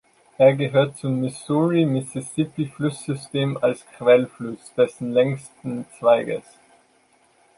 [0.39, 6.41] Er gehört zum Missouri-Mississippi-Flusssystem als Quellfluss dessen längsten Zweiges.